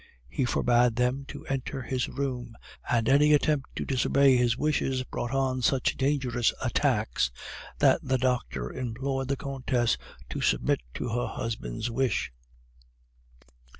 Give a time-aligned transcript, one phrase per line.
[0.27, 2.55] He forbade them to enter his room,
[2.89, 7.29] and any attempt to disobey his wishes brought on such dangerous attacks
[7.77, 9.99] that the doctor implored the Countess
[10.31, 12.31] to submit to her husband's wish.